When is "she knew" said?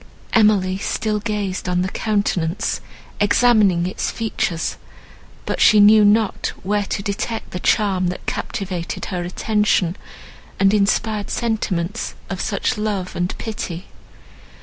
5.61-6.03